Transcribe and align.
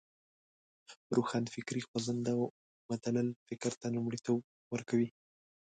روښانفکري 1.15 1.81
خوځنده 1.87 2.31
او 2.37 2.43
مدلل 2.89 3.27
فکر 3.47 3.71
ته 3.81 3.87
لومړیتوب 3.95 4.39
ورکوی. 4.73 5.09